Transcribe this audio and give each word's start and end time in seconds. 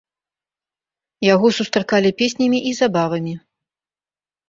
Яго 1.33 1.47
сустракалі 1.59 2.09
песнямі 2.25 2.65
і 2.73 2.75
забавамі. 2.83 3.33